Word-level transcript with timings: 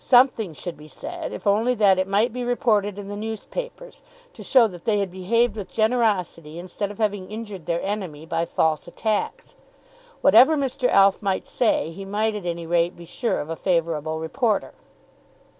Something 0.03 0.53
should 0.55 0.77
be 0.77 0.87
said, 0.87 1.31
if 1.31 1.45
only 1.45 1.75
that 1.75 1.99
it 1.99 2.07
might 2.07 2.33
be 2.33 2.43
reported 2.43 2.97
in 2.97 3.07
the 3.07 3.15
newspapers, 3.15 4.01
to 4.33 4.43
show 4.43 4.65
that 4.67 4.83
they 4.85 4.97
had 4.97 5.11
behaved 5.11 5.55
with 5.55 5.69
generosity, 5.71 6.57
instead 6.57 6.89
of 6.89 6.97
having 6.97 7.29
injured 7.29 7.67
their 7.67 7.83
enemy 7.83 8.25
by 8.25 8.45
false 8.47 8.87
attacks. 8.87 9.53
Whatever 10.21 10.57
Mr. 10.57 10.89
Alf 10.89 11.21
might 11.21 11.47
say, 11.47 11.91
he 11.91 12.03
might 12.03 12.33
at 12.33 12.47
any 12.47 12.65
rate 12.65 12.95
be 12.95 13.05
sure 13.05 13.39
of 13.39 13.51
a 13.51 13.55
favourable 13.55 14.17
reporter. 14.19 14.73